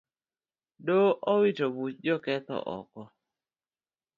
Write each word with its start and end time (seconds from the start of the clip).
Doho 0.85 1.09
owito 1.31 1.65
buch 1.75 1.95
joketho 2.05 2.57
oko 2.77 3.01